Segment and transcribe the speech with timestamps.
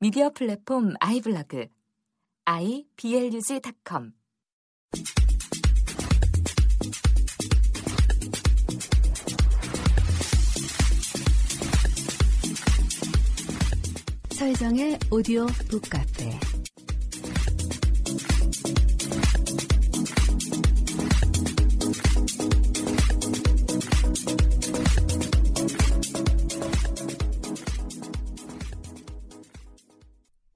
[0.00, 1.68] 미디어 플랫폼 아이블로그
[2.44, 4.12] iblog.com
[14.30, 16.53] 서혜정의 오디오 북카페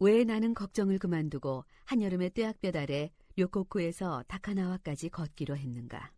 [0.00, 6.12] 왜 나는 걱정을 그만두고 한여름의 떼약볕 아래 료코쿠에서 다카나와까지 걷기로 했는가?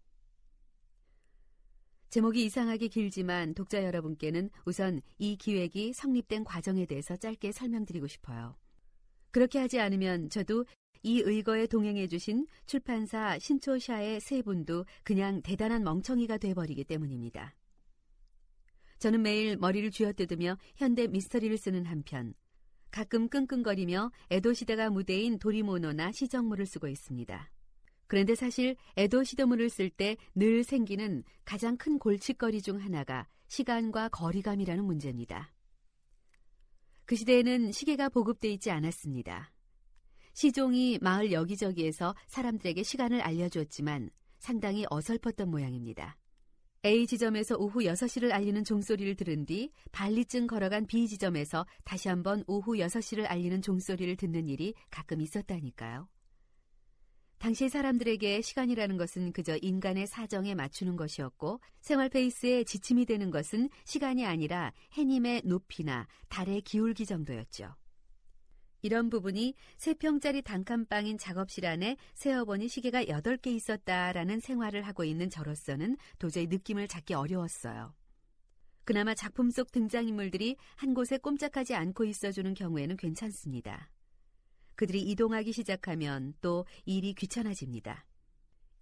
[2.11, 8.57] 제목이 이상하게 길지만 독자 여러분께는 우선 이 기획이 성립된 과정에 대해서 짧게 설명드리고 싶어요.
[9.31, 10.67] 그렇게 하지 않으면 저도
[11.03, 17.55] 이 의거에 동행해 주신 출판사 신초샤의 세 분도 그냥 대단한 멍청이가 돼버리기 때문입니다.
[18.99, 22.35] 저는 매일 머리를 쥐어뜯으며 현대 미스터리를 쓰는 한편
[22.91, 27.51] 가끔 끙끙거리며 에도 시대가 무대인 도리모노나 시정물을 쓰고 있습니다.
[28.07, 34.85] 그런데 사실 에도 시도물을 쓸 때 늘 생기는 가장 큰 골칫거리 중 하나가 시간과 거리감이라는
[34.85, 35.53] 문제입니다.
[37.05, 39.53] 그 시대에는 시계가 보급돼 있지 않았습니다.
[40.33, 46.17] 시종이 마을 여기저기에서 사람들에게 시간을 알려주었지만 상당히 어설펐던 모양입니다.
[46.83, 52.77] A 지점에서 오후 6시를 알리는 종소리를 들은 뒤 발리증 걸어간 B 지점에서 다시 한번 오후
[52.77, 56.09] 6시를 알리는 종소리를 듣는 일이 가끔 있었다니까요.
[57.37, 64.25] 당시 사람들에게 시간이라는 것은 그저 인간의 사정에 맞추는 것이었고 생활 페이스에 지침이 되는 것은 시간이
[64.25, 67.75] 아니라 해님의 높이나 달의 기울기 정도였죠.
[68.83, 76.47] 이런 부분이 3평짜리 단칸방인 작업실 안에 새어보니 시계가 8개 있었다라는 생활을 하고 있는 저로서는 도저히
[76.47, 77.95] 느낌을 잡기 어려웠어요.
[78.85, 83.91] 그나마 작품 속 등장인물들이 한 곳에 꼼짝하지 않고 있어주는 경우에는 괜찮습니다.
[84.75, 88.07] 그들이 이동하기 시작하면 또 일이 귀찮아집니다.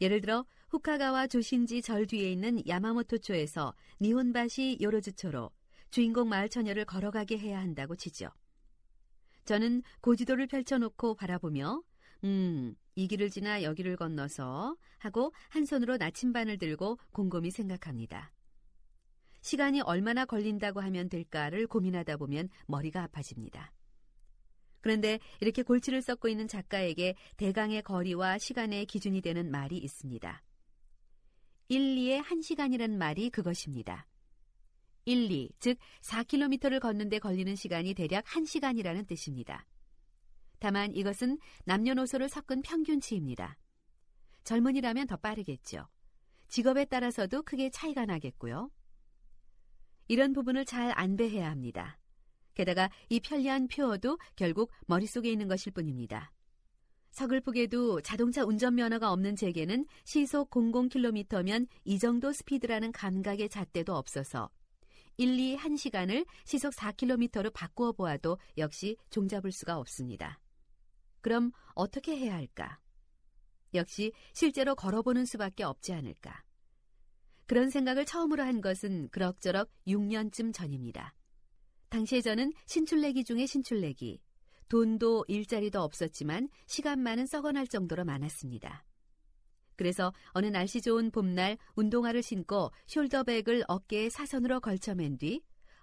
[0.00, 5.50] 예를 들어 후카가와 조신지 절 뒤에 있는 야마모토초에서 니혼바시 요로즈초로
[5.90, 8.30] 주인공 마을 처녀를 걸어가게 해야 한다고 치죠.
[9.48, 11.82] 저는 고지도를 펼쳐놓고 바라보며
[12.24, 18.30] 음, 이 길을 지나 여기를 건너서 하고 한 손으로 나침반을 들고 곰곰이 생각합니다.
[19.40, 23.72] 시간이 얼마나 걸린다고 하면 될까를 고민하다 보면 머리가 아파집니다.
[24.82, 30.42] 그런데 이렇게 골치를 썩고 있는 작가에게 대강의 거리와 시간의 기준이 되는 말이 있습니다.
[31.68, 34.07] 1, 2의 1시간이라는 말이 그것입니다.
[35.04, 39.66] 1, 2, 즉 4km를 걷는데 걸리는 시간이 대략 1시간이라는 뜻입니다.
[40.58, 43.56] 다만 이것은 남녀노소를 섞은 평균치입니다.
[44.44, 45.86] 젊은이라면 더 빠르겠죠.
[46.48, 48.70] 직업에 따라서도 크게 차이가 나겠고요.
[50.08, 51.98] 이런 부분을 잘 안배해야 합니다.
[52.54, 56.32] 게다가 이 편리한 표어도 결국 머릿속에 있는 것일 뿐입니다.
[57.10, 64.50] 서글프게도 자동차 운전면허가 없는 제게는 시속 00km면 이 정도 스피드라는 감각의 잣대도 없어서
[65.18, 70.40] 1, 2, 1시간을 시속 4km로 바꾸어 보아도 역시 종잡을 수가 없습니다.
[71.20, 72.78] 그럼 어떻게 해야 할까?
[73.74, 76.44] 역시 실제로 걸어보는 수밖에 없지 않을까.
[77.46, 81.14] 그런 생각을 처음으로 한 것은 그럭저럭 6년쯤 전입니다.
[81.88, 84.20] 당시에 저는 신출내기 중에 신출내기,
[84.68, 88.84] 돈도 일자리도 없었지만 시간만은 썩어날 정도로 많았습니다.
[89.78, 95.40] 그래서 어느 날씨 좋은 봄날 운동화를 신고 숄더백을 어깨에 사선으로 걸쳐맨 뒤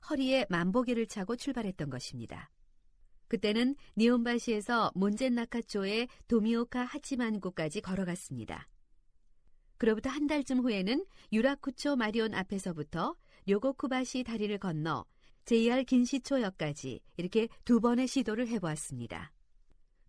[0.09, 2.51] 허리에 만보개를 차고 출발했던 것입니다.
[3.29, 8.67] 그때는 니온바시에서 몬젠나카초의 도미오카 하치만구까지 걸어갔습니다.
[9.77, 13.15] 그로부터 한 달쯤 후에는 유라쿠초 마리온 앞에서부터
[13.47, 15.05] 료고쿠바시 다리를 건너
[15.45, 19.31] JR 긴시초역까지 이렇게 두 번의 시도를 해보았습니다.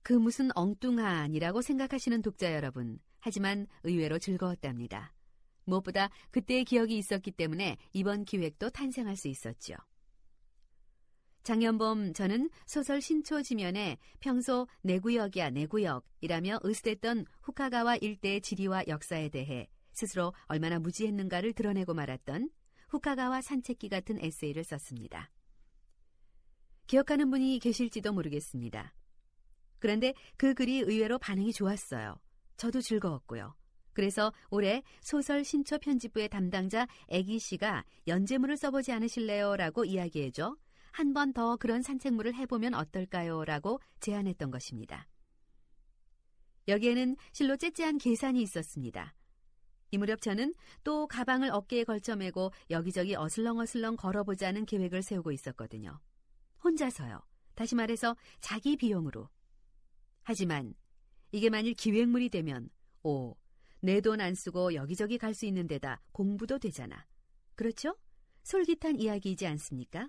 [0.02, 5.12] 그 무슨 엉뚱한이라고 생각하시는 독자 여러분, 하지만 의외로 즐거웠답니다.
[5.64, 9.74] 무엇보다 그때의 기억이 있었기 때문에 이번 기획도 탄생할 수 있었죠.
[11.42, 20.32] 장현범 저는 소설 신초 지면에 평소 내구역이야 내구역이라며 으스댔던 후카가와 일대의 지리와 역사에 대해 스스로
[20.44, 22.48] 얼마나 무지했는가를 드러내고 말았던
[22.90, 25.32] 후카가와 산책기 같은 에세이를 썼습니다.
[26.86, 28.94] 기억하는 분이 계실지도 모르겠습니다.
[29.80, 32.20] 그런데 그 글이 의외로 반응이 좋았어요.
[32.56, 33.54] 저도 즐거웠고요.
[33.92, 39.56] 그래서 올해 소설 신초 편집부의 담당자 애기 씨가 연재물을 써보지 않으실래요?
[39.56, 40.56] 라고 이야기해줘
[40.92, 43.44] 한 번 더 그런 산책물을 해보면 어떨까요?
[43.44, 45.06] 라고 제안했던 것입니다.
[46.68, 49.14] 여기에는 실로 째째한 계산이 있었습니다.
[49.92, 50.54] 이 무렵 저는
[50.84, 56.00] 또 가방을 어깨에 걸쳐 매고 여기저기 어슬렁어슬렁 걸어보자는 계획을 세우고 있었거든요.
[56.64, 57.20] 혼자서요.
[57.54, 59.28] 다시 말해서 자기 비용으로.
[60.24, 60.74] 하지만
[61.36, 62.70] 이게 만일 기획물이 되면
[63.02, 63.36] 오,
[63.82, 67.06] 내 돈 안 쓰고 여기저기 갈 수 있는 데다 공부도 되잖아.
[67.54, 67.94] 그렇죠?
[68.44, 70.08] 솔깃한 이야기이지 않습니까?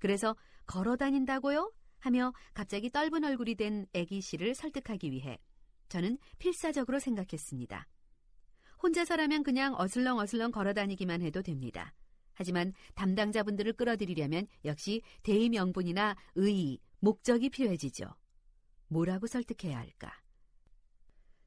[0.00, 0.34] 그래서
[0.66, 1.72] 걸어 다닌다고요?
[2.00, 5.38] 하며 갑자기 떫은 얼굴이 된 애기 씨를 설득하기 위해
[5.88, 7.86] 저는 필사적으로 생각했습니다.
[8.82, 11.94] 혼자서라면 그냥 어슬렁어슬렁 걸어 다니기만 해도 됩니다.
[12.34, 18.06] 하지만 담당자분들을 끌어들이려면 역시 대의 명분이나 의의, 목적이 필요해지죠.
[18.88, 20.19] 뭐라고 설득해야 할까?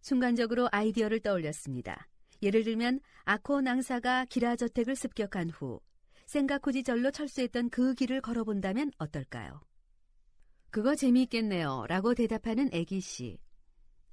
[0.04, 2.10] 순간적으로 아이디어를 떠올렸습니다.
[2.42, 5.80] 예를 들면 아코 낭사가 기라 저택을 습격한 후
[6.26, 9.62] 생가쿠지 절로 철수했던 그 길을 걸어본다면 어떨까요?
[10.72, 11.86] 그거 재미있겠네요.
[11.88, 13.40] 라고 대답하는 애기 씨.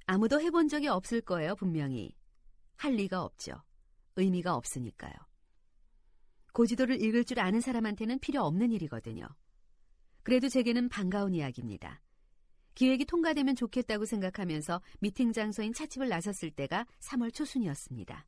[0.05, 2.15] 아무도 해본 적이 없을 거예요, 분명히.
[2.77, 3.61] 할 리가 없죠.
[4.15, 5.13] 의미가 없으니까요.
[6.53, 9.27] 고지도를 읽을 줄 아는 사람한테는 필요 없는 일이거든요.
[10.23, 12.01] 그래도 제게는 반가운 이야기입니다.
[12.75, 18.25] 기획이 통과되면 좋겠다고 생각하면서 미팅 장소인 찻집을 나섰을 때가 3월 초순이었습니다.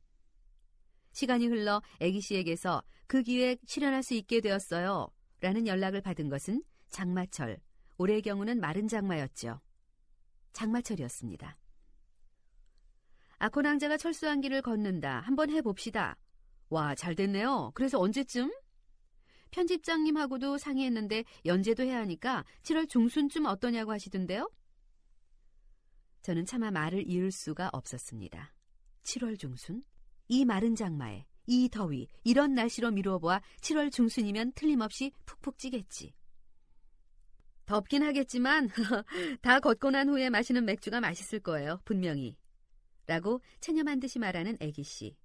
[1.12, 5.08] 시간이 흘러 애기 씨에게서 그 기획 실현할 수 있게 되었어요.
[5.40, 7.58] 라는 연락을 받은 것은 장마철,
[7.98, 9.60] 올해의 경우는 마른 장마였죠.
[10.52, 11.56] 장마철이었습니다.
[13.38, 15.20] 아코낭자가 철수한 길을 걷는다.
[15.20, 16.16] 한번 해봅시다.
[16.70, 17.72] 와, 잘 됐네요.
[17.74, 18.50] 그래서 언제쯤?
[19.54, 24.50] 편집장님하고도 상의했는데 연재도 해야 하니까 7월 중순쯤 어떠냐고 하시던데요?
[26.22, 28.52] 저는 차마 말을 이을 수가 없었습니다.
[29.04, 29.82] 7월 중순?
[30.26, 36.14] 이 마른 장마에, 이 더위, 이런 날씨로 미루어 보아 7월 중순이면 틀림없이 푹푹 찌겠지.
[37.66, 38.68] 덥긴 하겠지만
[39.40, 41.80] 다 걷고 난 후에 마시는 맥주가 맛있을 거예요.
[41.84, 42.36] 분명히.
[43.06, 45.16] 라고 체념한 듯이 말하는 애기 씨.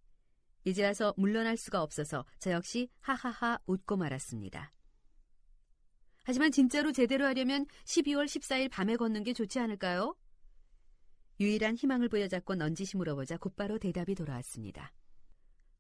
[0.66, 4.72] 이제 와서 물러날 수가 없어서 저 역시 하하하 웃고 말았습니다.
[6.24, 10.16] 하지만 진짜로 제대로 하려면 12월 14일 밤에 걷는 게 좋지 않을까요?
[11.40, 14.94] 유일한 희망을 보여잡고 넌지시 물어보자 곧바로 대답이 돌아왔습니다.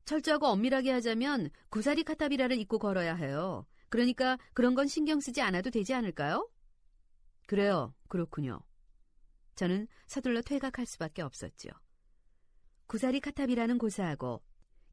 [0.05, 3.67] 철저하고 엄밀하게 하자면 구사리 카타비라를 입고 걸어야 해요.
[3.89, 6.49] 그러니까 그런 건 신경 쓰지 않아도 되지 않을까요?
[7.45, 7.93] 그래요.
[8.07, 8.61] 그렇군요.
[9.55, 11.69] 저는 서둘러 퇴각할 수밖에 없었죠.
[12.87, 14.41] 구사리 카타비라는 고사하고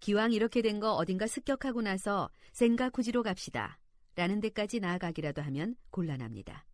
[0.01, 3.79] 기왕 이렇게 된 거 어딘가 습격하고 나서 생가쿠지로 갑시다.
[4.15, 6.65] 라는 데까지 나아가기라도 하면 곤란합니다.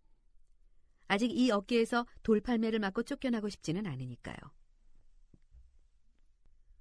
[1.09, 4.37] 아직 이 어깨에서 돌팔매를 맞고 쫓겨나고 싶지는 않으니까요.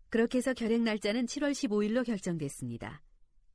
[0.09, 3.01] 그렇게 해서 결행 날짜는 7월 15일로 결정됐습니다.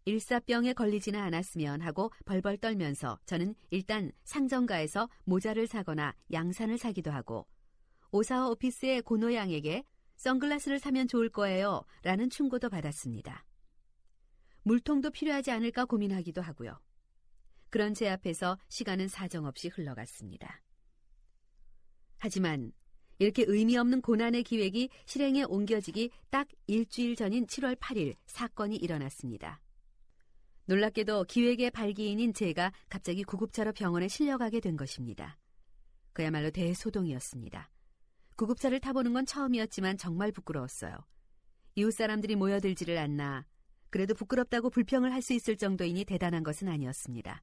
[0.06, 7.46] 일사병에 걸리지는 않았으면 하고 벌벌 떨면서 저는 일단 상점가에서 모자를 사거나 양산을 사기도 하고
[8.12, 9.84] 오사와 오피스의 고노양에게
[10.16, 11.84] 선글라스를 사면 좋을 거예요.
[12.02, 13.44] 라는 충고도 받았습니다.
[14.62, 16.78] 물통도 필요하지 않을까 고민하기도 하고요.
[17.70, 20.62] 그런 제 앞에서 시간은 사정없이 흘러갔습니다.
[22.18, 22.72] 하지만
[23.18, 29.60] 이렇게 의미 없는 고난의 기획이 실행에 옮겨지기 딱 일주일 전인 7월 8일 사건이 일어났습니다.
[30.66, 35.38] 놀랍게도 기획의 발기인인 제가 갑자기 구급차로 병원에 실려가게 된 것입니다.
[36.12, 37.70] 그야말로 대소동이었습니다.
[38.36, 40.96] 구급차를 타보는 건 처음이었지만 정말 부끄러웠어요.
[41.74, 43.46] 이웃 사람들이 모여들지를 않나.
[43.90, 47.42] 그래도 부끄럽다고 불평을 할 수 있을 정도이니 대단한 것은 아니었습니다.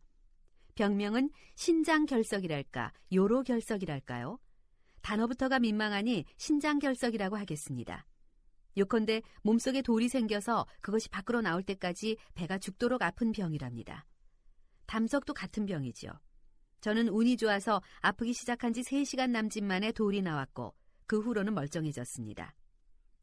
[0.75, 4.39] 병명은 신장 결석이랄까, 요로 결석이랄까요?
[5.01, 8.05] 단어부터가 민망하니 신장 결석이라고 하겠습니다.
[8.77, 14.05] 요컨대 몸속에 돌이 생겨서 그것이 밖으로 나올 때까지 배가 죽도록 아픈 병이랍니다.
[14.87, 16.11] 담석도 같은 병이지요.
[16.81, 20.73] 저는 운이 좋아서 아프기 시작한 지 3시간 남짓 만에 돌이 나왔고
[21.05, 22.55] 그 후로는 멀쩡해졌습니다.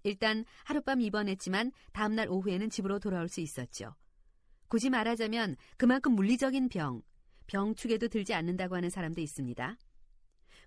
[0.02, 3.94] 일단 하룻밤 입원했지만 다음날 오후에는 집으로 돌아올 수 있었죠.
[4.68, 7.02] 굳이 말하자면 그만큼 물리적인 병,
[7.49, 9.76] 병축에도 들지 않는다고 하는 사람도 있습니다.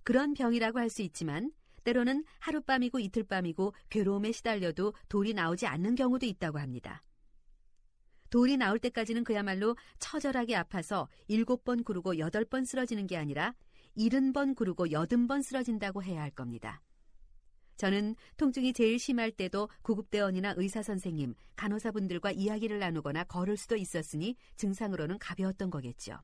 [0.04, 1.52] 그런 병이라고 할 수 있지만
[1.84, 7.04] 때로는 하룻밤이고 이틀밤이고 괴로움에 시달려도 돌이 나오지 않는 경우도 있다고 합니다.
[8.30, 13.54] 돌이 나올 때까지는 그야말로 처절하게 아파서 일곱 번 구르고 여덟 번 쓰러지는 게 아니라
[13.96, 16.82] 일흔 번 구르고 여든 번 쓰러진다고 해야 할 겁니다.
[17.78, 25.20] 저는 통증이 제일 심할 때도 구급대원이나 의사 선생님, 간호사분들과 이야기를 나누거나 걸을 수도 있었으니 증상으로는
[25.20, 26.20] 가벼웠던 거겠죠.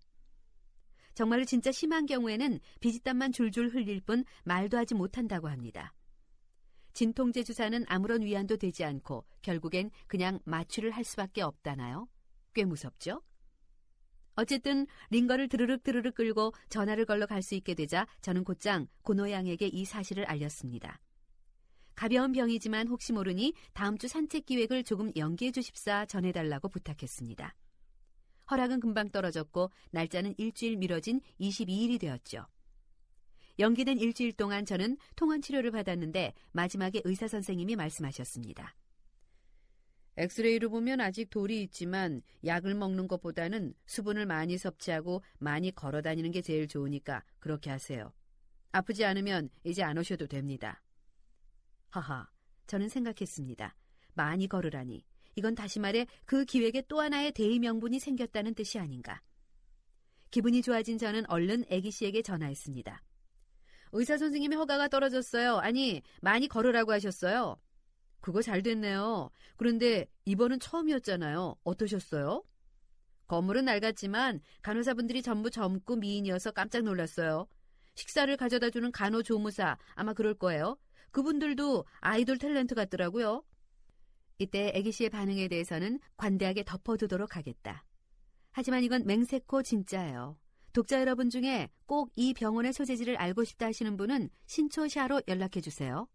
[1.16, 5.94] 정말로 진짜 심한 경우에는 비지땀만 줄줄 흘릴 뿐 말도 하지 못한다고 합니다.
[6.94, 12.08] 진통제 주사는 아무런 위안도 되지 않고 결국엔 그냥 마취를 할 수밖에 없다나요?
[12.54, 13.22] 꽤 무섭죠?
[14.36, 19.84] 어쨌든 링거를 드르륵 드르륵 끌고 전화를 걸러 갈 수 있게 되자 저는 곧장 고노양에게 이
[19.86, 21.00] 사실을 알렸습니다.
[22.00, 27.54] 가벼운 병이지만 혹시 모르니 다음 주 산책 기획을 조금 연기해 주십사 전해달라고 부탁했습니다.
[28.50, 32.48] 허락은 금방 떨어졌고 날짜는 일주일 미뤄진 22일이 되었죠.
[33.60, 38.74] 연기된 일주일 동안 저는 통원 치료를 받았는데 마지막에 의사 선생님이 말씀하셨습니다.
[40.16, 46.42] 엑스레이로 보면 아직 돌이 있지만 약을 먹는 것보다는 수분을 많이 섭취하고 많이 걸어 다니는 게
[46.42, 48.14] 제일 좋으니까 그렇게 하세요.
[48.72, 50.82] 아프지 않으면 이제 안 오셔도 됩니다.
[51.90, 52.30] 하하,
[52.68, 53.76] 저는 생각했습니다.
[54.14, 55.06] 많이 걸으라니.
[55.36, 59.22] 이건 다시 말해 그 기획에 또 하나의 대의 명분이 생겼다는 뜻이 아닌가.
[60.32, 63.02] 기분이 좋아진 저는 얼른 애기 씨에게 전화했습니다.
[63.94, 65.58] 의사 선생님의 허가가 떨어졌어요.
[65.58, 67.58] 아니, 많이 걸으라고 하셨어요.
[68.22, 69.32] 그거 잘 됐네요.
[69.56, 71.56] 그런데 이번은 처음이었잖아요.
[71.64, 72.44] 어떠셨어요?
[73.28, 77.48] 건물은 낡았지만 간호사분들이 전부 젊고 미인이어서 깜짝 놀랐어요.
[77.96, 80.78] 식사를 가져다 주는 간호조무사 아마 그럴 거예요.
[81.12, 83.44] 그분들도 아이돌 탤런트 같더라고요.
[84.38, 87.84] 이때 애기 씨의 반응에 대해서는 관대하게 덮어두도록 하겠다.
[88.52, 90.38] 하지만 이건 맹세코 진짜예요.
[90.72, 96.08] 독자 여러분 중에 꼭 이 병원의 소재지를 알고 싶다 하시는 분은 신초샤로 연락해 주세요.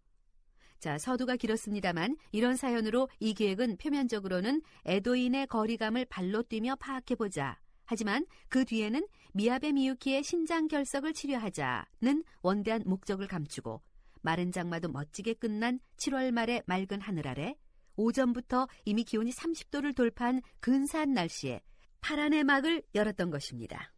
[0.78, 7.58] 자, 서두가 길었습니다만 이런 사연으로 이 기획은 표면적으로는 애도인의 거리감을 발로 뛰며 파악해보자.
[7.86, 13.82] 하지만 그 뒤에는 미야베 미유키의 신장 결석을 치료하자는 원대한 목적을 감추고
[14.24, 17.54] 마른 장마도 멋지게 끝난 7월 말의 맑은 하늘 아래
[17.96, 21.60] 오전부터 이미 기온이 30도를 돌파한 근사한 날씨에
[22.00, 23.92] 파란의 막을 열었던 것입니다.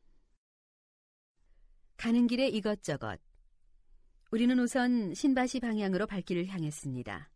[1.96, 3.20] 가는 길에 이것저것.
[4.32, 7.30] 우리는 우선 신바시 방향으로 발길을 향했습니다.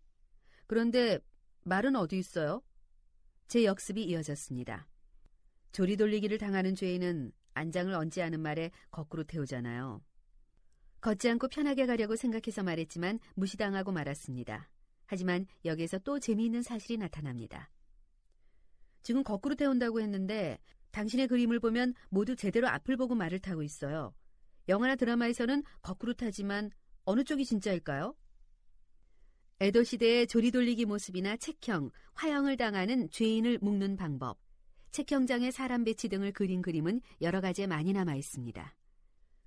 [0.66, 1.20] 그런데
[1.62, 2.61] 말은 어디 있어요?
[3.47, 4.88] 제 역습이 이어졌습니다.
[5.70, 10.02] 조리 돌리기를 당하는 죄인은 안장을 얹지 않은 말에 거꾸로 태우잖아요.
[11.00, 14.69] 걷지 않고 편하게 가려고 생각해서 말했지만 무시당하고 말았습니다.
[15.07, 17.71] 하지만 여기에서 또 재미있는 사실이 나타납니다.
[19.02, 20.59] 지금 거꾸로 태운다고 했는데
[20.92, 24.14] 당신의 그림을 보면 모두 제대로 앞을 보고 말을 타고 있어요.
[24.69, 26.71] 영화나 드라마에서는 거꾸로 타지만
[27.04, 28.14] 어느 쪽이 진짜일까요?
[29.61, 34.38] 에도 시대의 조리 돌리기 모습이나 책형, 화형을 당하는 죄인을 묶는 방법,
[34.92, 38.75] 책형장의 사람 배치 등을 그린 그림은 여러 가지에 많이 남아 있습니다.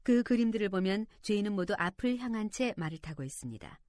[0.03, 3.79] 그 그림들을 보면 죄인은 모두 앞을 향한 채 말을 타고 있습니다.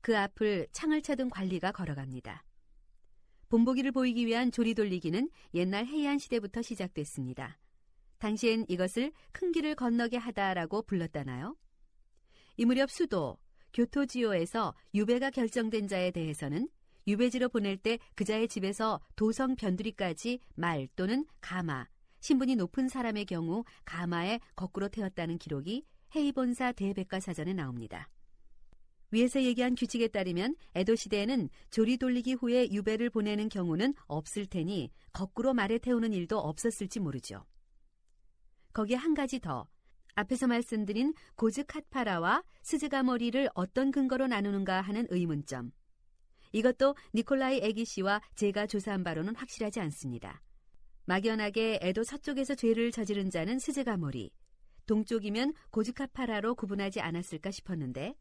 [0.00, 2.44] 그 앞을 창을 쳐든 관리가 걸어갑니다.
[3.48, 7.58] 본보기를 보이기 위한 조리 돌리기는 옛날 해이한 시대부터 시작됐습니다.
[8.18, 11.56] 당시엔 이것을 큰 길을 건너게 하다라고 불렀다나요?
[12.56, 13.38] 이 무렵 수도,
[13.72, 16.68] 교토지오에서 유배가 결정된 자에 대해서는
[17.06, 21.86] 유배지로 보낼 때 그자의 집에서 도성 변두리까지 말 또는 가마,
[22.24, 25.84] 신분이 높은 사람의 경우 가마에 거꾸로 태웠다는 기록이
[26.16, 28.08] 헤이본사 대백과 사전에 나옵니다.
[29.10, 35.52] 위에서 얘기한 규칙에 따르면 에도 시대에는 조리 돌리기 후에 유배를 보내는 경우는 없을 테니 거꾸로
[35.52, 37.44] 말에 태우는 일도 없었을지 모르죠.
[38.72, 39.68] 거기에 한 가지 더.
[40.14, 45.72] 앞에서 말씀드린 고즈카파라와 스즈가머리를 어떤 근거로 나누는가 하는 의문점.
[46.52, 50.40] 이것도 니콜라이 애기 씨와 제가 조사한 바로는 확실하지 않습니다.
[51.06, 54.30] 막연하게 에도 서쪽에서 죄를 저지른 자는 스즈가모리,
[54.86, 58.14] 동쪽이면 고즈카파라로 구분하지 않았을까 싶었는데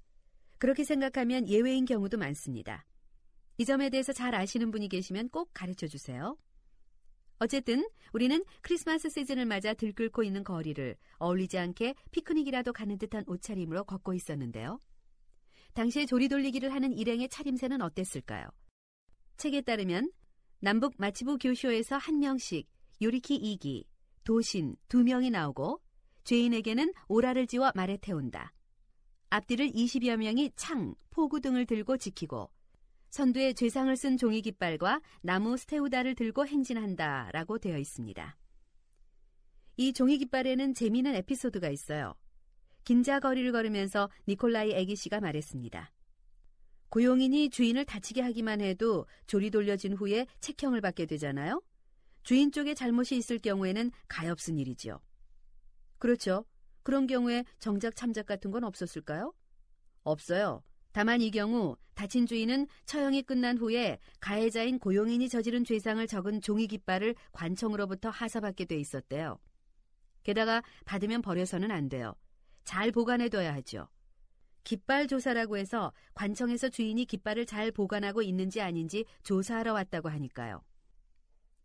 [0.57, 2.85] 그렇게 생각하면 예외인 경우도 많습니다.
[3.57, 6.37] 이 점에 대해서 잘 아시는 분이 계시면 꼭 가르쳐 주세요.
[7.39, 14.13] 어쨌든 우리는 크리스마스 시즌을 맞아 들끓고 있는 거리를 어울리지 않게 피크닉이라도 가는 듯한 옷차림으로 걷고
[14.13, 14.79] 있었는데요.
[15.73, 18.47] 당시에 조리 돌리기를 하는 일행의 차림새는 어땠을까요?
[19.37, 20.11] 책에 따르면
[20.63, 22.69] 남북 마치부 교쇼에서 한 명씩
[23.01, 23.83] 요리키 2기,
[24.23, 25.81] 도신 2명이 나오고
[26.23, 28.53] 죄인에게는 오라를 지워 말에 태운다.
[29.29, 32.49] 앞뒤를 20여 명이 창, 포구 등을 들고 지키고
[33.09, 38.37] 선두에 죄상을 쓴 종이 깃발과 나무 스테우다를 들고 행진한다 라고 되어 있습니다.
[39.75, 42.15] 이 종이 깃발에는 재미있는 에피소드가 있어요.
[42.85, 45.91] 긴자거리를 걸으면서 니콜라이 애기씨가 말했습니다.
[46.93, 51.59] 고용인이 주인을 다치게 하기만 해도 조리 돌려진 후에 책형을 받게 되잖아요.
[52.21, 54.99] 주인 쪽에 잘못이 있을 경우에는 가엾은 일이지요.
[55.97, 56.45] 그렇죠.
[56.83, 59.33] 그런 경우에 정작 참작 같은 건 없었을까요?
[60.03, 60.61] 없어요.
[60.91, 67.15] 다만 이 경우 다친 주인은 처형이 끝난 후에 가해자인 고용인이 저지른 죄상을 적은 종이 깃발을
[67.31, 69.39] 관청으로부터 하사받게 돼 있었대요.
[70.21, 72.13] 게다가 받으면 버려서는 안 돼요.
[72.65, 73.87] 잘 보관해둬야 하죠.
[74.63, 80.63] 깃발 조사라고 해서 관청에서 주인이 깃발을 잘 보관하고 있는지 아닌지 조사하러 왔다고 하니까요.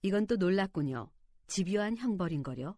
[0.02, 1.10] 이건 또 놀랐군요.
[1.46, 2.76] 집요한 형벌인거려.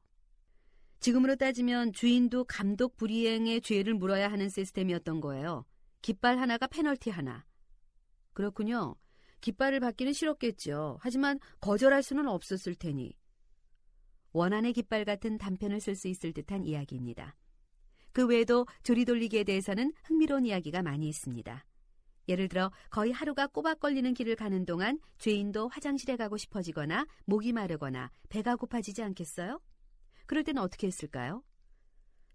[1.01, 5.65] 지금으로 따지면 주인도 감독 불이행의 죄를 물어야 하는 시스템이었던 거예요.
[6.03, 7.47] 깃발 하나가 페널티 하나.
[8.35, 8.97] 그렇군요.
[9.41, 10.99] 깃발을 받기는 싫었겠죠.
[11.01, 13.15] 하지만 거절할 수는 없었을 테니.
[14.33, 17.35] 원안의 깃발 같은 단편을 쓸 수 있을 듯한 이야기입니다.
[18.13, 21.65] 그 외에도 조리 돌리기에 대해서는 흥미로운 이야기가 많이 있습니다.
[22.29, 28.11] 예를 들어 거의 하루가 꼬박 걸리는 길을 가는 동안 죄인도 화장실에 가고 싶어지거나 목이 마르거나
[28.29, 29.61] 배가 고파지지 않겠어요?
[30.27, 31.43] 그럴 때는 어떻게 했을까요?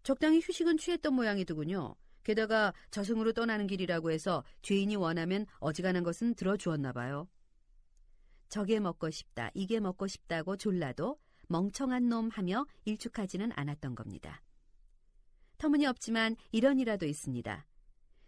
[0.04, 1.96] 적당히 휴식은 취했던 모양이더군요.
[2.24, 7.30] 게다가 저승으로 떠나는 길이라고 해서 죄인이 원하면 어지간한 것은 들어주었나 봐요.
[8.50, 11.18] 저게 먹고 싶다, 이게 먹고 싶다고 졸라도
[11.48, 14.42] 멍청한 놈 하며 일축하지는 않았던 겁니다.
[15.58, 17.66] 터무니없지만 이런 일화도 있습니다.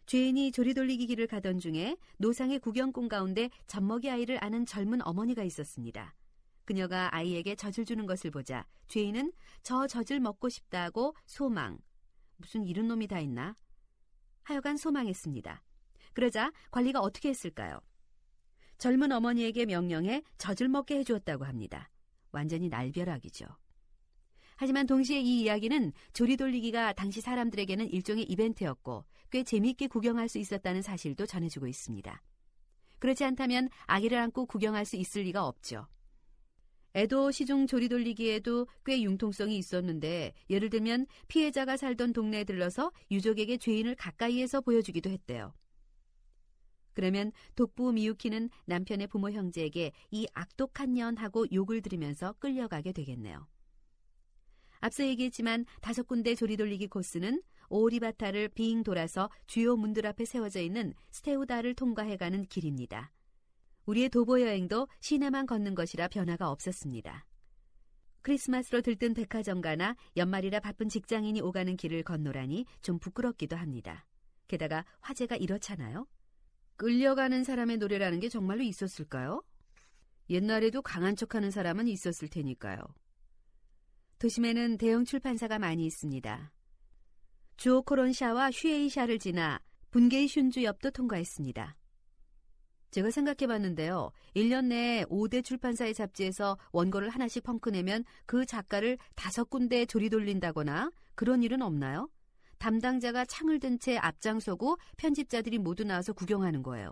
[0.05, 6.15] 죄인이 조리 돌리기 길을 가던 중에 노상의 구경꾼 가운데 젖먹이 아이를 아는 젊은 어머니가 있었습니다.
[6.63, 11.79] 그녀가 아이에게 젖을 주는 것을 보자 죄인은 저 젖을 먹고 싶다고 소망.
[12.37, 13.55] 무슨 이런 놈이 다 있나?
[14.43, 15.63] 하여간 소망했습니다.
[16.13, 17.79] 그러자 관리가 어떻게 했을까요?
[18.77, 21.89] 젊은 어머니에게 명령해 젖을 먹게 해주었다고 합니다.
[22.31, 23.45] 완전히 날벼락이죠.
[24.57, 30.81] 하지만 동시에 이 이야기는 조리 돌리기가 당시 사람들에게는 일종의 이벤트였고 꽤 재미있게 구경할 수 있었다는
[30.81, 32.21] 사실도 전해주고 있습니다.
[32.99, 35.87] 그렇지 않다면 아기를 안고 구경할 수 있을 리가 없죠.
[36.95, 43.93] 에도 시중 조리 돌리기에도 꽤 융통성이 있었는데 예를 들면 피해자가 살던 동네에 들러서 유족에게 죄인을
[43.93, 45.53] 가까이에서 보여주기도 했대요.
[46.93, 53.47] 그러면 독부 미유키는 남편의 부모 형제에게 이 악독한 년하고 욕을 들으면서 끌려가게 되겠네요.
[54.79, 61.73] 앞서 얘기했지만 다섯 군데 조리돌리기 코스는 오리바타를 빙 돌아서 주요 문들 앞에 세워져 있는 스테우다를
[61.73, 63.11] 통과해가는 길입니다.
[63.85, 67.25] 우리의 도보 여행도 시내만 걷는 것이라 변화가 없었습니다.
[68.21, 74.05] 크리스마스로 들뜬 백화점가나 연말이라 바쁜 직장인이 오가는 길을 건너라니 좀 부끄럽기도 합니다.
[74.49, 76.07] 게다가 화제가 이렇잖아요.
[76.75, 79.43] 끌려가는 사람의 노래라는 게 정말로 있었을까요?
[80.29, 82.81] 옛날에도 강한 척하는 사람은 있었을 테니까요.
[84.19, 86.51] 도심에는 대형 출판사가 많이 있습니다.
[87.55, 89.59] 주오 코론샤와 슈에이샤를 지나
[89.91, 91.75] 분게이 슌주 옆도 통과했습니다.
[92.91, 94.11] 제가 생각해 봤는데요.
[94.35, 101.43] 1년 내에 5대 출판사의 잡지에서 원고를 하나씩 펑크내면 그 작가를 다섯 군데 조리 돌린다거나 그런
[101.43, 102.09] 일은 없나요?
[102.57, 106.91] 담당자가 창을 든 채 앞장서고 편집자들이 모두 나와서 구경하는 거예요.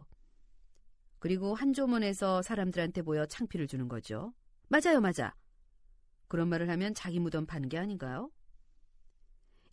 [1.18, 4.32] 그리고 한 조문에서 사람들한테 모여 창피를 주는 거죠.
[4.68, 5.34] 맞아요, 맞아.
[6.28, 8.32] 그런 말을 하면 자기 무덤 파는 게 아닌가요?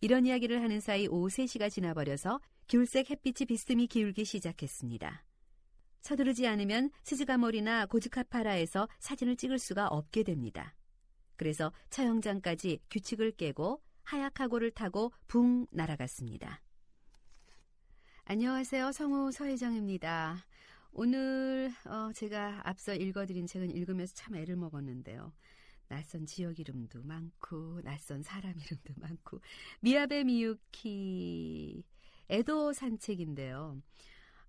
[0.01, 5.23] 이런 이야기를 하는 사이 오후 3시가 지나버려서 귤색 햇빛이 비스듬히 기울기 시작했습니다.
[6.01, 10.75] 서두르지 않으면 스즈가몰이나 고즈카파라에서 사진을 찍을 수가 없게 됩니다.
[11.37, 16.61] 그래서 처형장까지 규칙을 깨고 하약하고를 타고 붕 날아갔습니다.
[18.25, 18.91] 안녕하세요.
[18.91, 20.45] 성우 서혜정입니다.
[20.91, 25.33] 오늘 어, 제가 앞서 읽어드린 책은 읽으면서 참 애를 먹었는데요.
[25.87, 29.39] 낯선 지역 이름도 많고 낯선 사람 이름도 많고
[29.81, 31.83] 미야베 미유키
[32.29, 33.81] 에도 산책인데요.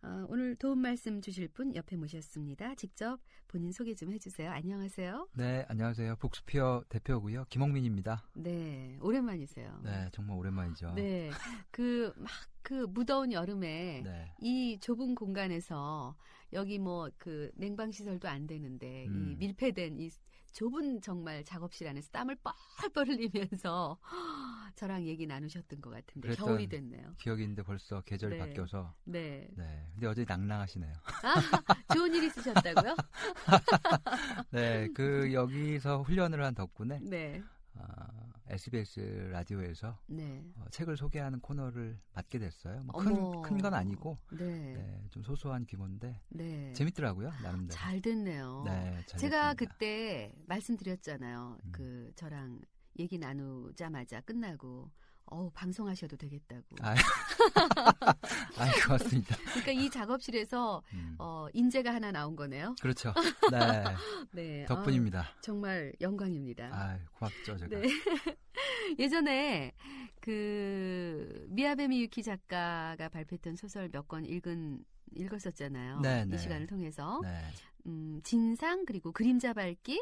[0.03, 2.75] 어, 오늘 도움 말씀 주실 분 옆에 모셨습니다.
[2.75, 3.19] 직접
[3.49, 4.51] 본인 소개 좀 해주세요.
[4.51, 5.29] 안녕하세요.
[5.33, 6.17] 네, 안녕하세요.
[6.17, 7.47] 북스피어 대표고요.
[7.49, 8.29] 김홍민입니다.
[8.35, 9.81] 네, 오랜만이세요.
[9.83, 10.93] 네, 정말 오랜만이죠.
[10.95, 11.31] 네,
[11.71, 12.31] 그 막
[12.65, 14.33] 그 무더운 여름에 네.
[14.41, 16.17] 이 좁은 공간에서
[16.55, 19.37] 여기 뭐 그 냉방 시설도 안 되는데 이 음.
[19.39, 20.09] 밀폐된 이
[20.55, 22.37] 좁은 정말 작업실 안에서 땀을
[22.81, 23.99] 뻘뻘 흘리면서
[24.77, 27.15] 저랑 얘기 나누셨던 것 같은데 겨울이 됐네요.
[27.19, 28.39] 기억이 있는데 벌써 계절이 네.
[28.39, 28.95] 바뀌어서.
[29.05, 29.49] 네.
[29.57, 29.87] 네.
[29.93, 30.93] 근데 어제 낭낭하시네요.
[31.23, 31.35] 아,
[31.93, 32.95] 좋은 일 있으셨다고요?
[34.53, 37.43] 네, 그 여기서 훈련을 한 덕분에 네.
[37.77, 38.07] 아,
[38.55, 39.01] SBS
[39.33, 40.45] 라디오에서 네.
[40.57, 42.83] 어, 책을 소개하는 코너를 맡게 됐어요.
[42.85, 43.43] 뭐 어머.
[43.43, 44.75] 큰건 아니고 네.
[44.75, 46.73] 네, 좀 소소한 규모인데 네.
[46.73, 47.31] 재밌더라고요.
[47.43, 47.71] 나름대로.
[47.71, 48.63] 잘 됐네요.
[48.65, 49.55] 네, 잘 제가 됐습니다.
[49.55, 51.59] 그때 말씀드렸잖아요.
[51.65, 51.73] 음.
[51.73, 52.61] 그 저랑
[53.01, 54.91] 얘기 나누자마자 끝나고
[55.35, 56.63] 어 방송하셔도 되겠다고.
[56.81, 56.95] 아,
[58.57, 59.37] 아, 고맙습니다.
[59.37, 62.77] 그러니까 이 작업실에서 음, 어 인재가 하나 나온 거네요.
[62.81, 63.13] 그렇죠.
[63.51, 63.59] 네,
[64.33, 64.65] 네.
[64.67, 65.21] 덕분입니다.
[65.21, 66.71] 아, 정말 영광입니다.
[66.73, 67.81] 아, 고맙죠, 제가.
[67.81, 67.89] 네.
[69.01, 69.73] 예전에
[70.21, 74.85] 그 미야베 미 유키 작가가 발표했던 소설 몇 권 읽은
[75.17, 76.01] 읽었었잖아요.
[76.01, 76.39] 네, 이 네.
[76.39, 77.41] 시간을 통해서 네.
[77.87, 80.01] 음, 진상 그리고 그림자 밟기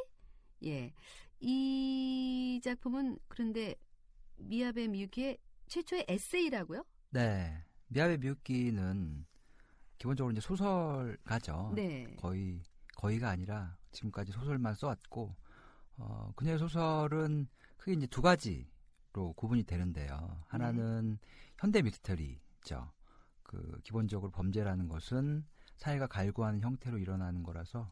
[0.64, 0.92] 예.
[1.40, 3.75] 이 작품은 그런데
[4.48, 6.85] 미야베 미유키의 최초의 에세이라고요?
[7.11, 7.64] 네.
[7.88, 9.26] 미야베 미유키는
[9.98, 11.72] 기본적으로 이제 소설가죠.
[11.74, 12.16] 네.
[12.16, 12.62] 거의
[12.96, 15.35] 거의가 아니라 지금까지 소설만 써왔고
[15.96, 20.42] 어, 그녀의 소설은 크게 이제 두 가지로 구분이 되는데요.
[20.46, 21.18] 하나는
[21.59, 22.90] 현대 미스터리죠.
[23.42, 25.44] 그 기본적으로 범죄라는 것은
[25.76, 27.90] 사회가 갈구하는 형태로 일어나는 거라서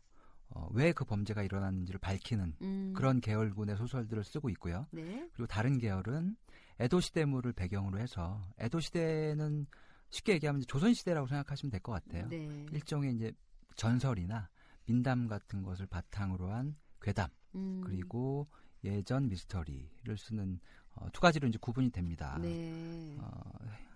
[0.51, 2.93] 어, 왜 그 범죄가 일어났는지를 밝히는 음.
[2.95, 4.87] 그런 계열군의 소설들을 쓰고 있고요.
[4.91, 5.29] 네.
[5.33, 6.37] 그리고 다른 계열은
[6.81, 9.67] 에도 시대물을 배경으로 해서 에도 시대는
[10.11, 12.27] 쉽게 얘기하면 조선 시대라고 생각하시면 될 것 같아요.
[12.29, 12.67] 네.
[12.73, 13.33] 일종의 이제
[13.77, 14.49] 전설이나
[14.87, 17.81] 민담 같은 것을 바탕으로 한 괴담 음.
[17.85, 18.49] 그리고
[18.83, 20.59] 예전 미스터리를 쓰는
[20.95, 22.37] 어, 두 가지로 이제 구분이 됩니다.
[22.41, 23.17] 네.
[23.21, 23.31] 어,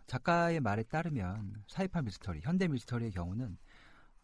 [0.06, 3.56] 작가의 말에 따르면 사이파 미스터리, 현대 미스터리의 경우는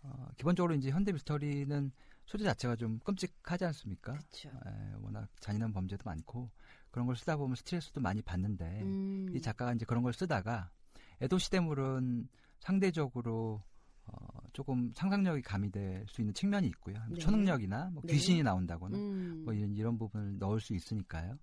[0.02, 1.90] 어, 기본적으로 이제 현대 미스터리는
[2.30, 4.12] 소재 자체가 좀 끔찍하지 않습니까?
[4.12, 4.50] 그렇죠.
[4.50, 6.48] 에, 워낙 잔인한 범죄도 많고
[6.92, 9.26] 그런 걸 쓰다 보면 스트레스도 많이 받는데 음.
[9.34, 10.70] 이 작가가 이제 그런 걸 쓰다가
[11.20, 12.28] 에도 시대물은
[12.60, 13.64] 상대적으로
[14.06, 14.12] 어,
[14.52, 17.02] 조금 상상력이 가미될 수 있는 측면이 있고요.
[17.08, 17.18] 네.
[17.18, 18.12] 초능력이나 뭐 네.
[18.12, 19.42] 귀신이 나온다거나 음.
[19.44, 21.36] 뭐 이런, 이런 부분을 넣을 수 있으니까요.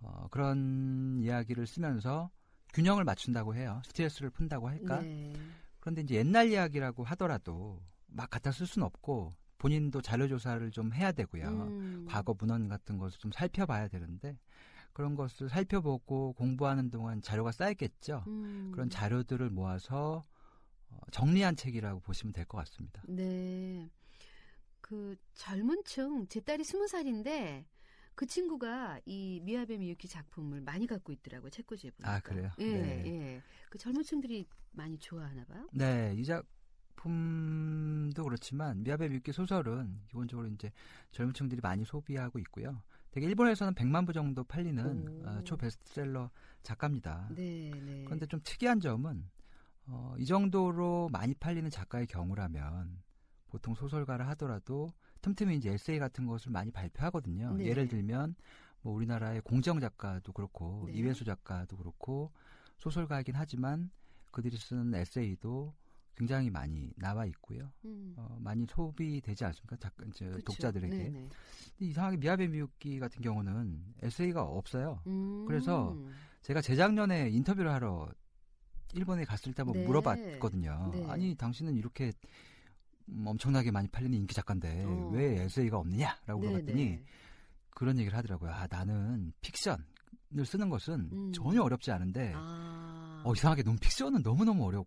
[0.00, 2.30] 어, 그런 이야기를 쓰면서
[2.74, 3.80] 균형을 맞춘다고 해요.
[3.86, 5.00] 스트레스를 푼다고 할까?
[5.00, 5.32] 네.
[5.80, 11.12] 그런데 이제 옛날 이야기라고 하더라도 막 갖다 쓸 수는 없고 본인도 자료 조사를 좀 해야
[11.12, 11.48] 되고요.
[11.48, 12.06] 음.
[12.08, 14.38] 과거 문헌 같은 것을 좀 살펴봐야 되는데
[14.92, 18.24] 그런 것을 살펴보고 공부하는 동안 자료가 쌓였겠죠.
[18.26, 18.70] 음.
[18.72, 20.24] 그런 자료들을 모아서
[20.88, 23.02] 어, 정리한 책이라고 보시면 될 것 같습니다.
[23.08, 23.90] 네.
[24.80, 27.66] 그 젊은 층, 제 딸이 스무 살인데
[28.14, 31.50] 그 친구가 이 미야베 미유키 작품을 많이 갖고 있더라고요.
[31.50, 32.14] 책꽂이에 보니까.
[32.14, 32.50] 아, 그래요?
[32.58, 33.02] 예, 네.
[33.06, 33.42] 예.
[33.68, 35.68] 그 젊은 층들이 많이 좋아하나 봐요.
[35.72, 36.46] 네, 이 작
[36.96, 40.70] 품도 그렇지만 미야베 미유키 소설은 기본적으로 이제
[41.12, 42.82] 젊은 층들이 많이 소비하고 있고요.
[43.10, 45.28] 되게 일본에서는 100만 부 정도 팔리는 오.
[45.28, 46.30] 어, 초 베스트셀러
[46.62, 47.28] 작가입니다.
[47.34, 48.04] 네, 네.
[48.04, 49.28] 그런데 좀 특이한 점은
[49.86, 53.02] 어, 이 정도로 많이 팔리는 작가의 경우라면
[53.48, 54.90] 보통 소설가를 하더라도
[55.22, 57.54] 틈틈이 이제 에세이 같은 것을 많이 발표하거든요.
[57.54, 57.66] 네.
[57.66, 58.34] 예를 들면
[58.82, 60.92] 뭐 우리나라의 공정 작가도 그렇고 네.
[60.94, 62.32] 이회수 작가도 그렇고
[62.78, 63.90] 소설가이긴 하지만
[64.30, 65.74] 그들이 쓰는 에세이도
[66.16, 67.70] 굉장히 많이 나와 있고요.
[67.84, 68.14] 음.
[68.16, 69.76] 어, 많이 소비되지 않습니까?
[69.76, 70.44] 작, 이제 그쵸.
[70.46, 70.96] 독자들에게.
[70.96, 71.28] 네, 네.
[71.78, 75.02] 근데 이상하게 미야베 미유키 같은 경우는 에세이가 없어요.
[75.06, 75.44] 음.
[75.46, 75.94] 그래서
[76.42, 78.08] 제가 재작년에 인터뷰를 하러
[78.94, 79.86] 일본에 갔을 때 한번 네.
[79.86, 80.90] 물어봤거든요.
[80.94, 81.06] 네.
[81.06, 82.12] 아니 당신은 이렇게
[83.08, 85.10] 음, 엄청나게 많이 팔리는 인기 작가인데 어.
[85.12, 87.04] 왜 에세이가 없느냐라고 네, 물어봤더니 네.
[87.70, 88.52] 그런 얘기를 하더라고요.
[88.52, 91.32] 아 나는 픽션을 쓰는 것은 음.
[91.32, 93.22] 전혀 어렵지 않은데 아.
[93.22, 94.86] 어, 이상하게 논픽션은 너무 너무 어려워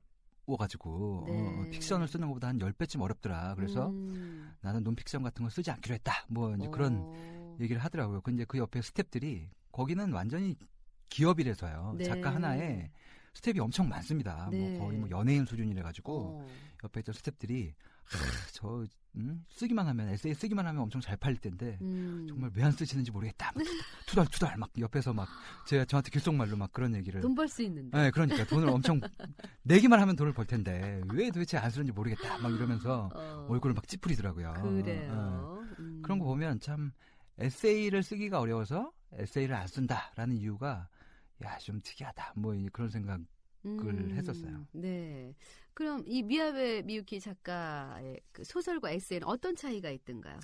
[0.57, 1.33] 가지고 네.
[1.33, 3.55] 어, 픽션을 쓰는 것보다 한 10배쯤 어렵더라.
[3.55, 4.53] 그래서 음.
[4.61, 6.25] 나는 논픽션 같은 걸 쓰지 않기로 했다.
[6.27, 7.57] 뭐 이제 그런 어.
[7.59, 8.21] 얘기를 하더라고요.
[8.21, 10.55] 근데 그 옆에 스탭들이 거기는 완전히
[11.09, 11.95] 기업이라서요.
[11.97, 12.03] 네.
[12.05, 12.91] 작가 하나에
[13.33, 14.49] 스텝이 엄청 많습니다.
[14.51, 14.77] 네.
[14.77, 16.47] 뭐 거의 뭐 연예인 수준이래 가지고 어.
[16.83, 17.73] 옆에 있던 스텝들이
[18.53, 18.85] 저
[19.15, 19.43] 음?
[19.49, 22.25] 쓰기만 하면 에세이 쓰기만 하면 엄청 잘 팔릴 텐데 음.
[22.29, 23.51] 정말 왜 안 쓰시는지 모르겠다.
[23.55, 23.63] 막
[24.05, 25.27] 투덜 투덜 막 옆에서 막
[25.67, 27.97] 제가 저한테 귓속말로 막 그런 얘기를 돈 벌 수 있는데.
[27.97, 29.01] 네, 그러니까 돈을 엄청
[29.63, 32.37] 내기만 하면 돈을 벌 텐데 왜 도대체 안 쓰는지 모르겠다.
[32.37, 33.47] 막 이러면서 어.
[33.49, 34.53] 얼굴을 막 찌푸리더라고요.
[34.53, 34.83] 그래요.
[34.83, 35.07] 네.
[35.79, 36.01] 음.
[36.03, 36.91] 그런 거 보면 참
[37.39, 40.87] 에세이를 쓰기가 어려워서 에세이를 안 쓴다라는 이유가
[41.43, 42.33] 야 좀 특이하다.
[42.35, 43.19] 뭐 그런 생각.
[43.65, 44.65] 을 했었어요.
[44.71, 45.35] 네.
[45.73, 50.39] 그럼 이 미야베 미유키 작가의 그 소설과 에세이는 어떤 차이가 있던가요?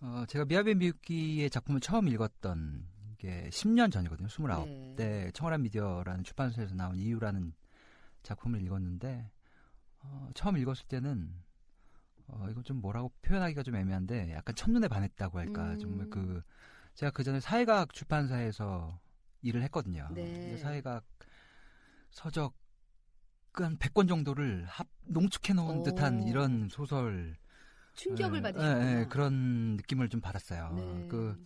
[0.00, 2.86] 어, 제가 미야베 미유키의 작품을 처음 읽었던
[3.18, 4.26] 게 10년 전이거든요.
[4.28, 4.46] 29.
[4.66, 4.94] 네.
[4.96, 7.52] 때 청원한 미디어라는 출판사에서 나온 이유라는
[8.22, 9.30] 작품을 읽었는데
[10.02, 11.30] 어, 처음 읽었을 때는
[12.28, 15.78] 어, 이거 좀 뭐라고 표현하기가 좀 애매한데 약간 첫눈에 반했다고 할까 음.
[15.78, 16.42] 정말 그
[16.94, 18.98] 제가 그 전에 사회과학 출판사에서
[19.42, 20.08] 일을 했거든요.
[20.14, 20.56] 네.
[20.56, 21.04] 사회과학
[22.10, 22.54] 서적
[23.52, 25.82] 한 100권 정도를 합 농축해 놓은 오.
[25.82, 27.36] 듯한 이런 소설
[27.94, 28.94] 충격을 예, 받으셨구나.
[28.94, 30.72] 예, 예, 그런 느낌을 좀 받았어요.
[30.74, 31.08] 네.
[31.08, 31.36] 그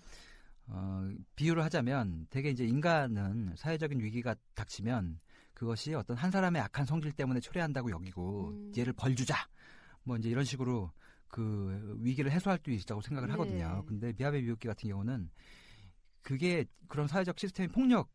[0.66, 5.20] 어, 비유를 하자면 되게 이제 인간은 사회적인 위기가 닥치면
[5.54, 8.72] 그것이 어떤 한 사람의 악한 성질 때문에 초래한다고 여기고 음.
[8.76, 9.36] 얘를 벌주자
[10.02, 10.90] 뭐 이제 이런 식으로
[11.28, 13.76] 그 위기를 해소할 수 있다고 생각을 하거든요.
[13.76, 13.82] 네.
[13.86, 15.30] 근데 미야베 미유키 같은 경우는
[16.22, 18.10] 그게 그런 사회적 시스템이 폭력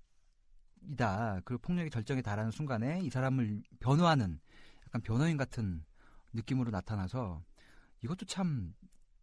[0.82, 1.42] 이다.
[1.46, 4.40] 그 폭력이 절정에 달하는 순간에 이 사람을 변호하는
[4.88, 5.84] 약간 변호인 같은
[6.34, 7.44] 느낌으로 나타나서
[8.04, 8.74] 이것도 참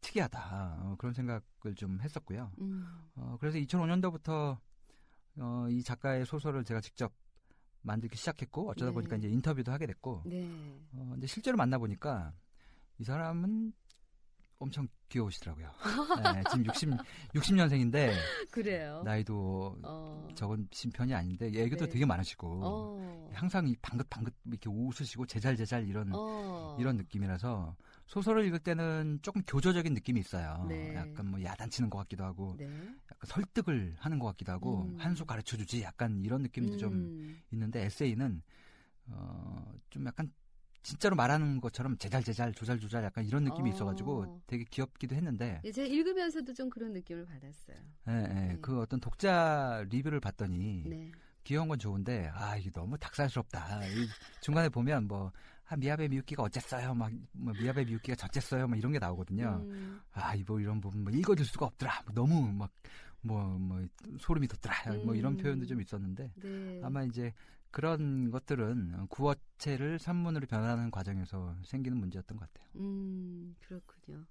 [0.01, 0.79] 특이하다.
[0.81, 2.53] 어, 그런 생각을 좀 했었고요.
[2.61, 2.87] 음.
[3.16, 4.59] 어, 그래서 2005년도부터
[5.38, 7.12] 어, 이 작가의 소설을 제가 직접
[7.83, 8.95] 만들기 시작했고 어쩌다 네.
[8.95, 10.49] 보니까 이제 인터뷰도 하게 됐고 네.
[10.92, 12.33] 어, 근데 실제로 만나 보니까
[12.99, 13.73] 이 사람은
[14.59, 15.71] 엄청 귀여우시더라고요.
[16.35, 16.90] 네, 지금 60
[17.35, 18.12] 60년생인데
[18.51, 19.03] 그래요.
[19.05, 20.29] 나이도 어.
[20.35, 21.92] 적은 편이 아닌데 애교도 네.
[21.92, 23.31] 되게 많으시고 어.
[23.33, 26.77] 항상 이 방긋방긋 이렇게 웃으시고 제잘제잘 이런 어.
[26.81, 30.64] 이런 느낌이라서 소설을 읽을 때는 조금 교조적인 느낌이 있어요.
[30.69, 30.95] 네.
[30.95, 32.64] 약간 뭐 야단치는 것 같기도 하고 네.
[32.64, 34.97] 약간 설득을 하는 것 같기도 하고 음.
[34.99, 37.42] 한수 가르쳐 주지 약간 이런 느낌도 좀 음.
[37.53, 38.42] 있는데 에세이는
[39.09, 40.33] 어, 좀 약간
[40.87, 43.75] 진짜로 말하는 것처럼 제잘 제잘 조잘 조잘 약간 이런 느낌이 어.
[43.75, 47.77] 있어가지고 되게 귀엽기도 했는데 예, 제가 읽으면서도 좀 그런 느낌을 받았어요.
[48.09, 48.59] 예, 예, 네.
[48.62, 51.11] 그 어떤 독자 리뷰를 봤더니 네.
[51.42, 54.07] 귀여운 건 좋은데 아 이게 너무 닭살스럽다 이
[54.40, 55.33] 중간에 보면 뭐
[55.64, 60.01] 아, 미야베 미유키가 어쨌어요 막 뭐, 미야베 미유키가 저쨌어요 막 이런 게 나오거든요 음.
[60.12, 62.70] 아 이거 이런 부분 뭐 읽어줄 수가 없더라 뭐 너무 막
[63.22, 63.88] 뭐뭐
[64.20, 65.37] 소름이 돋더라 뭐 이런 음.
[65.37, 66.81] 표현도 좀 있었는데 네.
[66.85, 67.33] 아마 이제
[67.77, 72.71] 그런 것들은 구어체를 산문으로 변화하는 과정에서 생기는 문제였던 것 같아요.
[72.77, 74.25] 음, 그렇군요.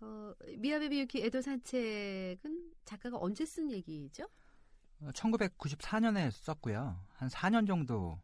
[0.00, 4.26] 어, 미야베 미유키 에도 산책은 작가가 언제 쓴 얘기죠?
[5.02, 7.04] 1994년에 썼고요.
[7.16, 8.18] 한 4년 정도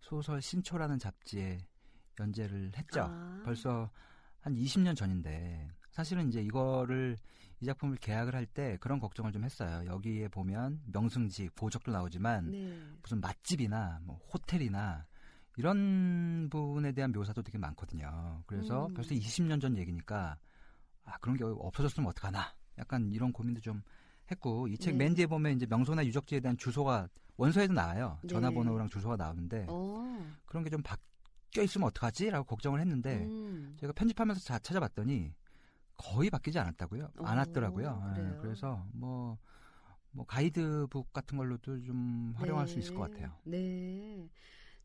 [0.00, 1.58] 소설 신초라는 잡지에
[2.18, 3.02] 연재를 했죠.
[3.02, 3.42] 아.
[3.44, 3.90] 벌써
[4.40, 7.16] 한 20년 전인데 사실은 이제 이거를
[7.60, 9.84] 이 작품을 계약을 할 때 그런 걱정을 좀 했어요.
[9.86, 12.80] 여기에 보면 명승지, 보적도 나오지만 네.
[13.02, 15.06] 무슨 맛집이나 뭐 호텔이나
[15.56, 18.44] 이런 부분에 대한 묘사도 되게 많거든요.
[18.46, 18.94] 그래서 음.
[18.94, 20.38] 벌써 20년 전 얘기니까
[21.02, 23.82] 아 그런 게 없어졌으면 어떡하나 약간 이런 고민도 좀
[24.30, 25.04] 했고 이책 네.
[25.04, 28.20] 맨 뒤에 보면 이제 명소나 유적지에 대한 주소가 원서에도 나와요.
[28.22, 28.28] 네.
[28.28, 30.32] 전화번호랑 주소가 나오는데 어.
[30.46, 33.76] 그런 게 좀 바뀌어 있으면 어떡하지?라고 걱정을 했는데 음.
[33.80, 35.34] 제가 편집하면서 자, 찾아봤더니
[35.98, 37.10] 거의 바뀌지 않았다고요.
[37.18, 38.14] 어, 않았더라고요.
[38.16, 38.38] 예, 그래요?
[38.40, 39.36] 그래서 뭐,
[40.12, 42.80] 뭐 가이드북 같은 걸로도 좀 활용할 수 네.
[42.80, 43.32] 있을 것 같아요.
[43.44, 44.30] 네.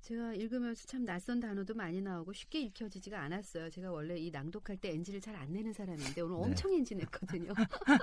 [0.02, 3.70] 제가 읽으면서 참 낯선 단어도 많이 나오고 쉽게 읽혀지지가 않았어요.
[3.70, 6.44] 제가 원래 이 낭독할 때 NG를 잘 안 내는 사람인데 오늘 네.
[6.44, 7.54] 엄청 NG 냈거든요.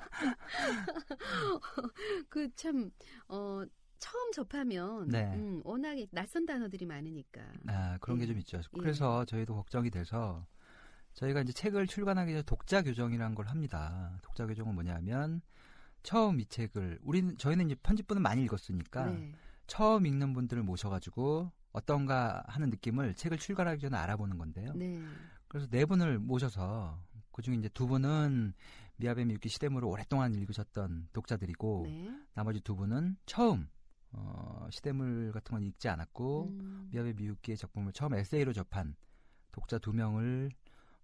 [2.29, 2.91] 그 참,
[3.29, 3.63] 어,
[3.99, 5.25] 처음 접하면 네.
[5.35, 7.43] 음, 워낙에 낯선 단어들이 많으니까.
[7.69, 8.23] 아, 그런 예.
[8.23, 8.59] 게좀 있죠.
[8.59, 8.63] 예.
[8.81, 10.47] 그래서 저희도 걱정이 돼서
[11.15, 14.19] 저희가 이제 책을 출간하기 전에 독자 교정이라는 걸 합니다.
[14.23, 15.43] 독자 교정은 뭐냐면
[16.03, 19.33] 처음 이 책을 우리는 저희는 이제 편집본을 많이 읽었으니까 네.
[19.67, 24.73] 처음 읽는 분들을 모셔가지고 어떤가 하는 느낌을 책을 출간하기 전에 알아보는 건데요.
[24.75, 25.03] 네.
[25.47, 28.55] 그래서 네 분을 모셔서 그중에 이제 두 분은
[28.97, 32.11] 미야베 미유키 시대물을 오랫동안 읽으셨던 독자들이고 네.
[32.35, 33.69] 나머지 두 분은 처음
[34.13, 36.89] 어, 시대물 같은 건 읽지 않았고 음.
[36.93, 38.97] 미야베 미유키의 작품을 처음 에세이로 접한
[39.53, 40.51] 독자 두 명을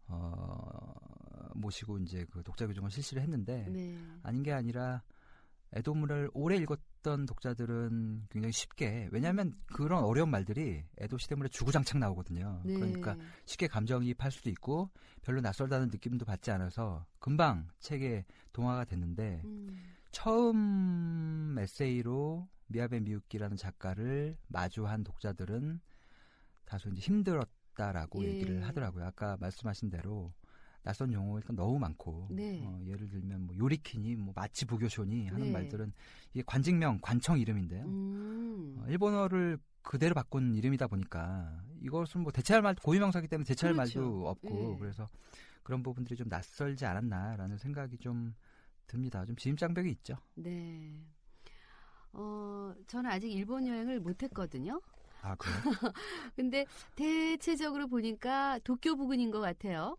[0.08, 0.92] 어,
[1.54, 3.98] 모시고 이제 그 독자 교정을 실시를 했는데 네.
[4.22, 5.02] 아닌 게 아니라
[5.72, 12.62] 에도물을 오래 읽었던 독자들은 굉장히 쉽게 왜냐하면 그런 어려운 말들이 에도 시대물에 주구장창 나오거든요.
[12.64, 12.74] 네.
[12.74, 14.90] 그러니까 쉽게 감정이입할 수도 있고
[15.22, 19.96] 별로 낯설다는 느낌도 받지 않아서 금방 책에 동화가 됐는데 음.
[20.12, 25.80] 처음 에세이로 미야베 미유키라는 작가를 마주한 독자들은
[26.64, 28.28] 다소 이제 힘들었 다라고 예.
[28.28, 29.04] 얘기를 하더라고요.
[29.04, 30.32] 아까 말씀하신 대로
[30.82, 32.60] 낯선 용어 일단 너무 많고 네.
[32.64, 35.52] 어, 예를 들면 뭐 요리키니 뭐 마치 부교쇼니 하는 네.
[35.52, 35.92] 말들은
[36.32, 37.84] 이게 관직명 관청 이름인데요.
[37.84, 38.76] 음.
[38.78, 44.00] 어, 일본어를 그대로 바꾼 이름이다 보니까 이것은 뭐 대체할 말 고유명사기 때문에 대체할 그렇죠.
[44.00, 44.78] 말도 없고 예.
[44.78, 45.08] 그래서
[45.62, 48.34] 그런 부분들이 좀 낯설지 않았나라는 생각이 좀
[48.86, 49.24] 듭니다.
[49.24, 50.16] 좀 진입장벽이 있죠.
[50.34, 51.04] 네.
[52.12, 54.80] 어, 저는 아직 일본 여행을 못 했거든요.
[55.26, 55.56] 아 그래요?
[56.36, 59.96] 근데 대체적으로 보니까 도쿄 부근인 것 같아요.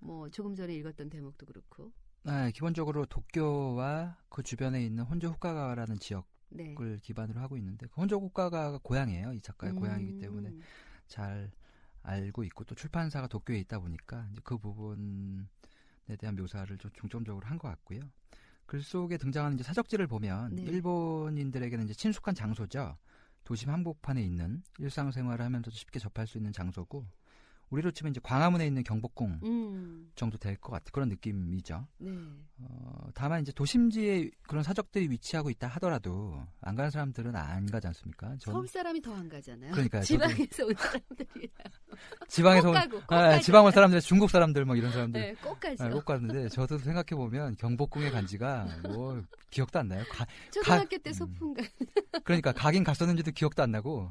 [0.00, 1.92] 뭐 조금 전에 읽었던 대목도 그렇고.
[2.22, 6.74] 네, 기본적으로 도쿄와 그 주변에 있는 혼조 후카가라는 지역을 네.
[7.02, 9.34] 기반으로 하고 있는데 그 혼조 후카가가 고향이에요.
[9.34, 9.80] 이 작가의 음.
[9.80, 10.54] 고향이기 때문에
[11.06, 11.50] 잘
[12.02, 15.44] 알고 있고 또 출판사가 도쿄에 있다 보니까 이제 그 부분에
[16.18, 18.00] 대한 묘사를 좀 중점적으로 한 것 같고요.
[18.66, 20.62] 글 속에 등장하는 이제 사적지를 보면 네.
[20.62, 22.96] 일본인들에게는 이제 친숙한 장소죠.
[23.44, 27.04] 도심 한복판에 있는 일상생활을 하면서도 쉽게 접할 수 있는 장소고
[27.70, 30.10] 우리로 치면 이제 광화문에 있는 경복궁 음.
[30.14, 31.86] 정도 될 것 같은 그런 느낌이죠.
[31.98, 32.10] 네.
[32.60, 38.28] 어, 다만 이제 도심지에 그런 사적들이 위치하고 있다 하더라도 안 가는 사람들은 안 가지 않습니까?
[38.38, 39.72] 저는 서울 사람이 더 안 가잖아요.
[39.72, 40.02] 그러니까요.
[40.02, 41.48] 지방에서 온 사람들이
[42.28, 43.42] 지방에서 꼭 온- 가고, 꼭 아, 가죠.
[43.42, 45.84] 지방 온 사람들, 중국 사람들 뭐 이런 사람들 네, 꼭 가죠.
[45.84, 50.04] 아, 꼭 가는데 저도 생각해 보면 경복궁에 간 지가 뭐 기억도 안 나요.
[50.10, 51.12] 가, 초등학교 때 음.
[51.12, 51.62] 소풍 가.
[52.24, 54.10] 그러니까 가긴 갔었는지도 기억도 안 나고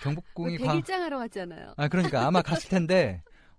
[0.00, 1.74] 경복궁이 광 백일장 하러 왔잖아요.
[1.76, 2.87] 아 그러니까 아마 갔을 텐데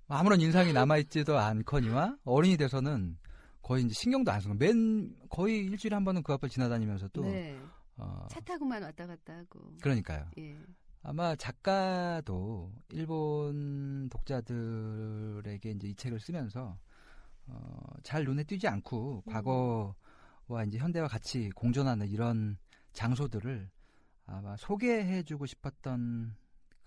[0.07, 3.17] 아무런 인상이 남아 있지도 않거니와 어른이 돼서는
[3.61, 7.59] 거의 이제 신경도 안 쓰고 맨 거의 일주일에 한 번은 그 앞을 지나다니면서도 네.
[7.97, 9.59] 어, 차 타고만 왔다 갔다 하고.
[9.81, 10.25] 그러니까요.
[10.39, 10.57] 예.
[11.03, 16.77] 아마 작가도 일본 독자들에게 이제 이 책을 쓰면서
[17.47, 19.31] 어, 잘 눈에 띄지 않고 음.
[19.31, 22.57] 과거와 이제 현대와 같이 공존하는 이런
[22.93, 23.69] 장소들을
[24.25, 26.35] 아마 소개해주고 싶었던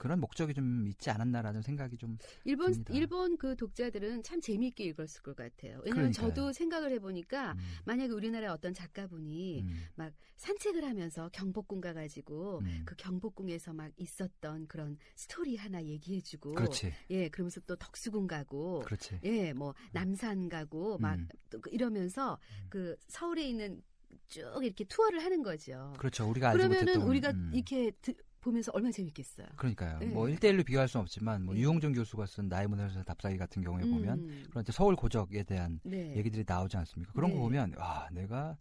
[0.03, 2.93] 그런 목적이 좀 있지 않았나라는 생각이 좀 일본 듭니다.
[2.93, 5.81] 일본 그 독자들은 참 재미있게 읽었을 것 같아요.
[5.85, 6.29] 왜냐하면 그러니까요.
[6.35, 12.83] 저도 생각을 해보니까 음, 만약에 우리나라의 어떤 작가분이 음, 막 산책을 하면서 경복궁 가가지고 음.
[12.85, 19.21] 그 경복궁에서 막 있었던 그런 스토리 하나 얘기해주고 그렇지, 예 그러면서 또 덕수궁 가고 그렇지.
[19.23, 21.29] 예뭐 남산 가고 막 음.
[21.49, 22.67] 또 이러면서 음.
[22.71, 23.81] 그 서울에 있는
[24.27, 25.93] 쭉 이렇게 투어를 하는 거죠.
[25.97, 26.29] 그렇죠.
[26.29, 27.53] 우리가 그러면은 우리가 음.
[27.55, 29.47] 이렇게 드- 보면서 얼마나 재밌겠어요.
[29.57, 30.01] 그러니까요.
[30.03, 30.07] 예.
[30.07, 31.61] 뭐 1대1로 비교할 수는 없지만 뭐 예.
[31.61, 35.81] 유홍준 교수가 쓴 나의 문화유산 답사기 같은 경우에 보면 음, 그런 이제 서울 고적에 대한
[35.85, 36.15] 네.
[36.17, 37.13] 얘기들이 나오지 않습니까?
[37.15, 37.37] 그런 네.
[37.37, 38.59] 거 보면 와 내가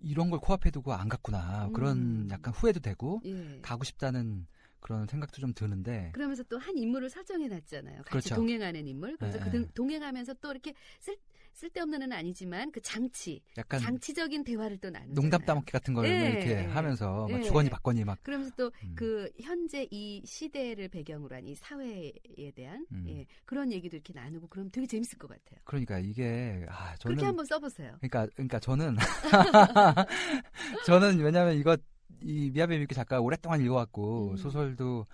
[0.00, 1.72] 이런 걸 코앞에 두고 안 갔구나 음.
[1.72, 3.60] 그런 약간 후회도 되고 예.
[3.62, 4.46] 가고 싶다는
[4.80, 7.96] 그런 생각도 좀 드는데 그러면서 또 한 인물을 설정해 놨잖아요.
[7.98, 8.34] 같이 그렇죠.
[8.34, 9.16] 동행하는 인물.
[9.18, 9.66] 그래서 네, 그 네.
[9.74, 11.16] 동행하면서 또 이렇게 쓸,
[11.52, 15.14] 쓸데없는 은 아니지만 그 장치, 약간 장치적인 대화를 또 나누잖아요.
[15.14, 16.30] 농담 따먹기 같은 걸 예.
[16.30, 17.42] 이렇게 하면서 막 예.
[17.42, 18.94] 주거니 받거니 막 그러면서 또 음.
[18.94, 23.04] 그 현재 이 시대를 배경으로 한 이 사회에 대한 음.
[23.08, 25.58] 예, 그런 얘기도 이렇게 나누고 그럼 되게 재밌을 것 같아요.
[25.64, 27.96] 그러니까 이게 아 저는 그렇게 한번 써보세요.
[28.00, 28.96] 그러니까 그러니까 저는
[30.86, 31.76] 저는 왜냐하면 이거
[32.22, 34.36] 이 미야베 미키 작가 오랫동안 읽어왔고 음.
[34.36, 35.06] 소설도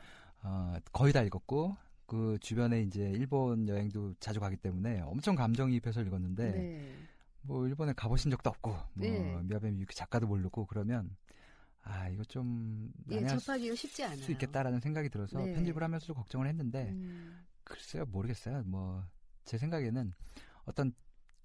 [0.42, 6.52] 어, 거의 다 읽었고 그 주변에 이제 일본 여행도 자주 가기 때문에 엄청 감정이입해서 읽었는데
[6.52, 6.92] 네.
[7.42, 9.38] 뭐 일본에 가보신 적도 없고 뭐 네.
[9.42, 11.16] 미야베 미키 작가도 모르고 그러면
[11.82, 14.18] 아 이거 좀 예, 접하기가 쉽지 않아요.
[14.18, 15.52] 수 있겠다라는 생각이 들어서 네.
[15.52, 19.04] 편집을 하면서도 걱정을 했는데 음, 글쎄요 모르겠어요 뭐
[19.46, 20.12] 제 생각에는
[20.64, 20.92] 어떤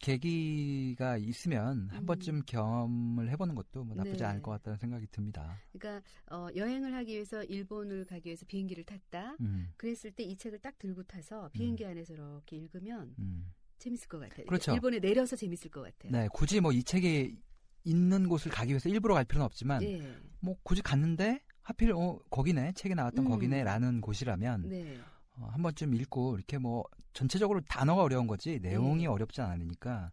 [0.01, 2.05] 계기가 있으면 한 음.
[2.05, 4.25] 번쯤 경험을 해보는 것도 뭐 나쁘지 네.
[4.25, 5.59] 않을 것 같다는 생각이 듭니다.
[5.71, 9.35] 그러니까 어, 여행을 하기 위해서 일본을 가기 위해서 비행기를 탔다.
[9.41, 13.51] 음, 그랬을 때 이 책을 딱 들고 타서 비행기 안에서 이렇게 읽으면 음.
[13.79, 14.45] 재밌을 것 같아요.
[14.45, 14.73] 그렇죠.
[14.73, 16.11] 일본에 내려서 재밌을 것 같아요.
[16.11, 17.35] 네, 굳이 뭐 이 책이
[17.83, 20.01] 있는 곳을 가기 위해서 일부러 갈 필요는 없지만 예.
[20.39, 23.29] 뭐 굳이 갔는데 하필 어 거기네 책에 나왔던 음.
[23.31, 24.97] 거기네라는 곳이라면 네.
[25.41, 29.07] 어, 한 번쯤 읽고 이렇게 뭐 전체적으로 단어가 어려운 거지 내용이 네.
[29.07, 30.11] 어렵지 않으니까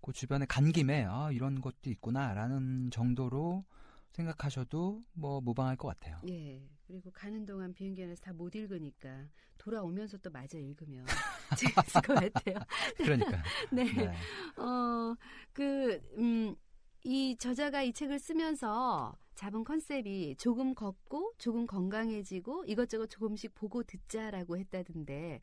[0.00, 3.64] 그 주변에 간 김에 아 이런 것도 있구나라는 정도로
[4.12, 6.16] 생각하셔도 뭐 무방할 것 같아요.
[6.28, 6.60] 예.
[6.86, 9.26] 그리고 가는 동안 비행기 안에서 다 못 읽으니까
[9.58, 11.04] 돌아오면서 또 마저 읽으면
[11.58, 12.56] 재밌을 것 같아요.
[12.96, 13.84] 그러니까 네.
[13.84, 14.14] 네.
[14.56, 15.14] 어,
[15.52, 16.56] 그, 음,
[17.04, 24.58] 이 저자가 이 책을 쓰면서 잡은 컨셉이 조금 걷고 조금 건강해지고 이것저것 조금씩 보고 듣자라고
[24.58, 25.40] 했다던데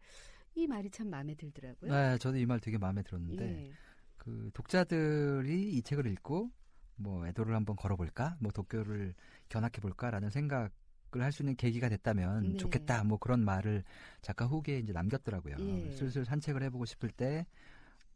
[0.53, 1.91] 이 말이 참 마음에 들더라고요.
[1.91, 3.71] 네, 저도 이 말 되게 마음에 들었는데 예.
[4.17, 6.51] 그 독자들이 이 책을 읽고
[6.97, 9.15] 뭐 애도를 한번 걸어볼까, 뭐 도쿄를
[9.49, 10.71] 견학해 볼까라는 생각
[11.15, 12.57] 을 할 수 있는 계기가 됐다면 네.
[12.57, 13.03] 좋겠다.
[13.03, 13.83] 뭐 그런 말을
[14.21, 15.55] 작가 후기에 이제 남겼더라고요.
[15.59, 15.91] 예.
[15.91, 17.47] 슬슬 산책을 해보고 싶을 때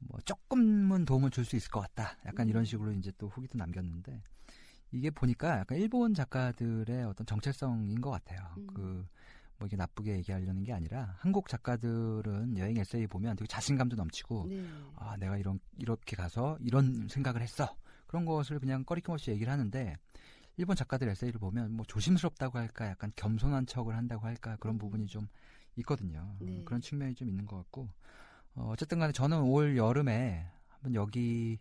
[0.03, 2.17] 뭐 조금은 도움을 줄 수 있을 것 같다.
[2.25, 2.49] 약간 음.
[2.49, 4.21] 이런 식으로 이제 또 후기도 남겼는데
[4.91, 8.39] 이게 보니까 약간 일본 작가들의 어떤 정체성인 것 같아요.
[8.57, 8.67] 음.
[8.67, 9.05] 그
[9.61, 14.65] 뭐 이게 나쁘게 얘기하려는 게 아니라 한국 작가들은 여행 에세이 보면 되게 자신감도 넘치고 네.
[14.95, 17.75] 아 내가 이런 이렇게 가서 이런 생각을 했어
[18.07, 19.95] 그런 것을 그냥 꺼리낌 없이 얘기를 하는데
[20.57, 24.79] 일본 작가들 에세이를 보면 뭐 조심스럽다고 할까 약간 겸손한 척을 한다고 할까 그런 음.
[24.79, 25.27] 부분이 좀
[25.77, 26.63] 있거든요 네.
[26.65, 27.87] 그런 측면이 좀 있는 것 같고
[28.55, 31.57] 어, 어쨌든 간에 저는 올 여름에 한번 여기에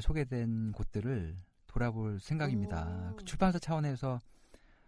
[0.00, 1.36] 소개된 곳들을
[1.80, 3.16] 돌아볼 생각입니다 오.
[3.16, 4.18] 그 출판사 차원에서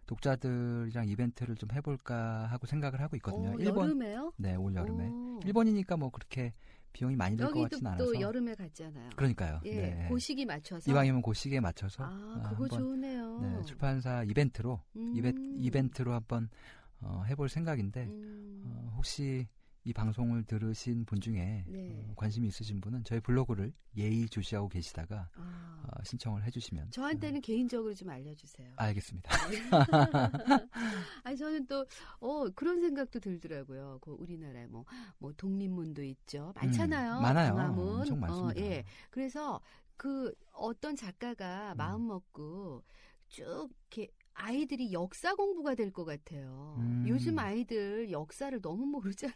[0.07, 4.33] 독자들이랑 이벤트를 좀 해볼까 하고 생각을 하고 있거든요 어, 일본 여름에요?
[4.39, 5.41] 네 올 여름에 오.
[5.45, 6.55] 일본이니까 뭐 그렇게
[6.95, 9.11] 비용이 많이 들 것 같진 않아서 또 여름에 갔잖아요.
[9.15, 9.61] 그러니까요.
[9.67, 10.09] 예, 네.
[10.11, 13.39] 그 시기 맞춰서 이왕이면 그 시기에 맞춰서 아, 어, 그거 좋으네요.
[13.43, 15.13] 네, 출판사 이벤트로 음.
[15.15, 16.49] 이벤, 이벤트로 한번
[17.01, 18.63] 어, 해볼 생각인데 음.
[18.65, 19.47] 어, 혹시
[19.85, 22.07] 이 방송을 들으신 분 중에 네.
[22.11, 25.83] 어, 관심이 있으신 분은 저희 블로그를 예의 주시하고 계시다가 아.
[25.87, 28.69] 어, 신청을 해주시면 저한테는 개인적으로 좀 알려주세요.
[28.69, 29.31] 음, 알겠습니다.
[31.25, 31.87] 아니 저는 또
[32.21, 33.99] 어, 그런 생각도 들더라고요.
[34.03, 34.85] 그 우리나라에 뭐,
[35.19, 36.53] 뭐 독립문도 있죠.
[36.57, 37.19] 많잖아요.
[37.19, 37.55] 음, 많아요.
[37.55, 38.01] 광화문.
[38.01, 38.61] 엄청 많습니다.
[38.61, 38.85] 어, 예.
[39.11, 39.61] 그래서
[39.97, 41.77] 그 어떤 작가가 음.
[41.79, 42.85] 마음 먹고
[43.29, 46.77] 쭉 이렇게 아이들이 역사 공부가 될 것 같아요.
[46.79, 47.05] 음.
[47.09, 49.35] 요즘 아이들 역사를 너무 모르잖아요.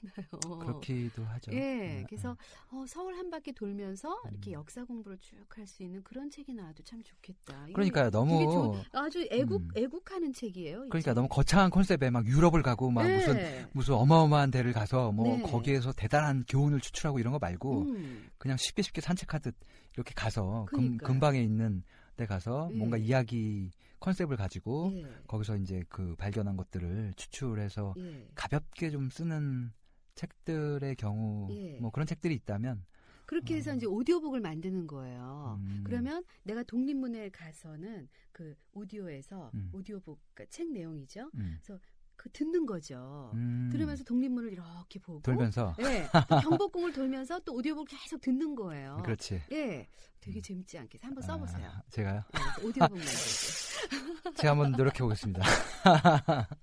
[0.61, 1.51] 그렇기도 하죠.
[1.53, 2.37] 예, 네, 그래서
[2.71, 4.55] 어, 서울 한 바퀴 돌면서 이렇게 음.
[4.55, 7.67] 역사 공부를 쭉 할 수 있는 그런 책이 나와도 참 좋겠다.
[7.67, 9.69] 되게 너무 좋은- 아주 애국 음.
[9.77, 10.87] 애국하는 책이에요.
[10.87, 11.15] 이 그러니까 책.
[11.15, 13.67] 너무 거창한 컨셉에 막 유럽을 가고 막 무슨 네.
[13.73, 15.43] 무슨 어마어마한 데를 가서 뭐 네.
[15.43, 18.29] 거기에서 대단한 교훈을 추출하고 이런 거 말고 음.
[18.39, 19.55] 그냥 쉽게 쉽게 산책하듯
[19.95, 20.97] 이렇게 가서 금.
[20.99, 21.83] 근방에 있는
[22.17, 22.77] 데 가서 예.
[22.77, 23.71] 뭔가 이야기
[24.03, 25.07] 컨셉을 가지고 예.
[25.27, 28.29] 거기서 이제 그 발견한 것들을 추출해서 예.
[28.35, 29.73] 가볍게 좀 쓰는
[30.15, 31.79] 책들의 경우 예.
[31.81, 32.85] 뭐 그런 책들이 있다면
[33.27, 33.77] 그렇게 해서 음.
[33.77, 35.59] 이제 오디오북을 만드는 거예요.
[35.61, 35.83] 음.
[35.85, 39.71] 그러면 내가 독립문에 가서는 그 오디오에서 음.
[39.73, 41.31] 오디오북 그러니까 책 내용이죠.
[41.37, 41.59] 음.
[41.65, 41.79] 그
[42.33, 43.31] 듣는 거죠.
[43.35, 43.69] 음.
[43.73, 46.07] 들으면서 독립문을 이렇게 보고 돌면서 예.
[46.43, 49.03] 경복궁을 돌면서 또 오디오북 계속 듣는 거예요.
[49.05, 49.43] 그렇지.
[49.53, 49.89] 예.
[50.21, 51.09] 되게 재밌지 않겠어요?
[51.09, 51.69] 한번 써 보세요.
[51.69, 52.23] 아, 제가요?
[52.33, 53.03] 네, 오디오북 만들기.
[54.37, 55.43] 제가 한번 노력해 보겠습니다.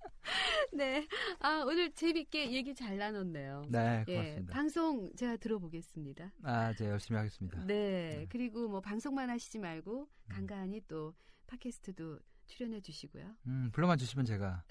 [0.73, 1.07] 네.
[1.39, 3.65] 아, 오늘 재밌게 얘기 잘 나눴네요.
[3.69, 4.15] 네, 예.
[4.15, 4.53] 고맙습니다.
[4.53, 6.31] 방송 제가 들어보겠습니다.
[6.43, 7.65] 아, 제가 열심히 하겠습니다.
[7.65, 8.27] 네.
[8.29, 11.13] 그리고 뭐 방송만 하시지 말고 간간히 또
[11.47, 12.19] 팟캐스트도
[12.49, 13.23] 출연해 주시고요.
[13.47, 14.63] 음, 불러만 주시면 제가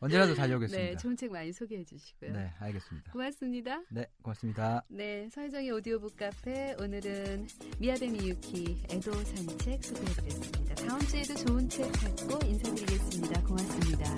[0.00, 0.90] 언제라도 다녀오겠습니다.
[0.90, 2.32] 네, 좋은 책 많이 소개해 주시고요.
[2.32, 3.12] 네, 알겠습니다.
[3.12, 3.82] 고맙습니다.
[3.90, 4.82] 네, 고맙습니다.
[4.88, 7.48] 네, 서혜정의 오디오북 카페 오늘은
[7.78, 10.74] 미야베 미유키 애도 산책 소개해 드렸습니다.
[10.76, 13.42] 다음 주에도 좋은 책 갖고 인사드리겠습니다.
[13.42, 14.16] 고맙습니다.